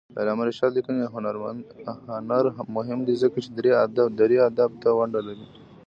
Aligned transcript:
د 0.13 0.15
علامه 0.21 0.43
رشاد 0.49 0.71
لیکنی 0.77 1.03
هنر 2.17 2.45
مهم 2.75 2.99
دی 3.07 3.13
ځکه 3.23 3.37
چې 3.43 3.49
دري 4.23 4.37
ادب 4.49 4.71
ته 4.81 4.89
ونډه 4.97 5.21
لري. 5.27 5.45